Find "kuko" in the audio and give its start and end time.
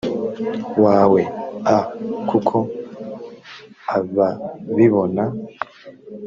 2.29-2.57